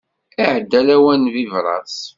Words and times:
Iɛedda 0.41 0.81
lawan 0.87 1.21
n 1.27 1.31
bibras. 1.33 1.97